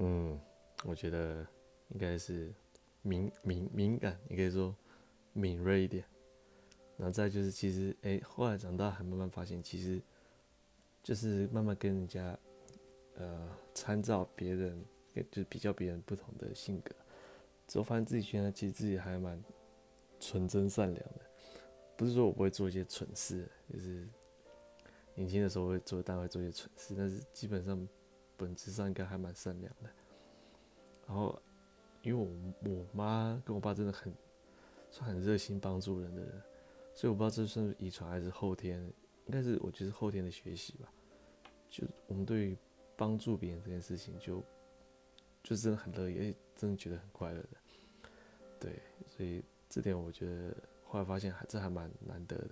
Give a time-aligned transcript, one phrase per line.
[0.00, 0.38] 嗯，
[0.84, 1.44] 我觉得
[1.88, 2.54] 应该是
[3.02, 4.72] 敏敏敏感，你可以说
[5.32, 6.04] 敏锐一点。
[6.96, 10.00] 然后再就是，其实哎、后来长大还慢慢发现，其实
[11.02, 12.38] 就是慢慢跟人家
[13.16, 14.84] 呃参照别人，
[15.32, 16.94] 就是比较别人不同的性格，
[17.66, 19.42] 之后发现自己现在其实自己还蛮
[20.20, 21.20] 纯真善良的。
[21.96, 24.08] 不是说我不会做一些蠢事，就是
[25.16, 27.88] 年轻的时候会做，但会做一些蠢事，但是基本上。
[28.38, 29.90] 本质上应该还蛮善良的，
[31.06, 31.38] 然后
[32.00, 34.10] 因为我我妈跟我爸真的很
[34.90, 36.42] 算很热心帮助人的人，
[36.94, 38.80] 所以我不知道这算是遗传还是后天，
[39.26, 40.88] 应该是我觉得是后天的学习吧。
[41.68, 42.56] 就我们对于
[42.96, 44.36] 帮助别人这件事情就，
[45.42, 47.48] 就就真的很乐意，真的觉得很快乐的。
[48.60, 52.50] 对，所以这点我觉得后来发现还这还蛮难得的。